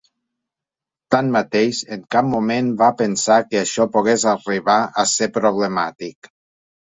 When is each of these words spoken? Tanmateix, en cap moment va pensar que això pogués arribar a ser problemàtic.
Tanmateix, 1.15 1.81
en 1.95 2.01
cap 2.15 2.27
moment 2.29 2.71
va 2.79 2.87
pensar 3.03 3.37
que 3.51 3.61
això 3.61 3.87
pogués 3.97 4.25
arribar 4.33 4.79
a 5.03 5.07
ser 5.15 5.29
problemàtic. 5.39 6.33